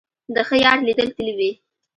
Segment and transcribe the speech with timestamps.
[0.33, 1.51] د ښه یار لیدل تل وي.